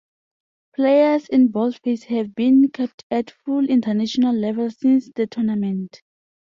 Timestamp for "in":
1.29-1.49